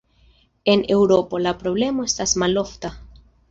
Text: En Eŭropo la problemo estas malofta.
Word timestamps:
En 0.73 0.81
Eŭropo 0.95 1.43
la 1.47 1.53
problemo 1.61 2.09
estas 2.11 2.35
malofta. 2.45 2.95